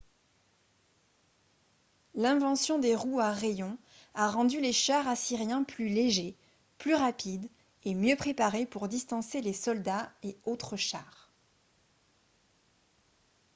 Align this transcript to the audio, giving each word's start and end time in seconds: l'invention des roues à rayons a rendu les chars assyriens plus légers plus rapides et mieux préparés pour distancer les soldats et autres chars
l'invention 2.15 2.79
des 2.79 2.95
roues 2.95 3.19
à 3.19 3.31
rayons 3.31 3.77
a 4.15 4.31
rendu 4.31 4.59
les 4.59 4.73
chars 4.73 5.07
assyriens 5.07 5.63
plus 5.63 5.89
légers 5.89 6.35
plus 6.79 6.95
rapides 6.95 7.47
et 7.85 7.93
mieux 7.93 8.15
préparés 8.15 8.65
pour 8.65 8.87
distancer 8.87 9.41
les 9.41 9.53
soldats 9.53 10.11
et 10.23 10.39
autres 10.43 10.75
chars 10.75 11.29